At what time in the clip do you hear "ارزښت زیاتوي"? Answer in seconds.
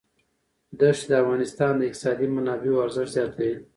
2.85-3.53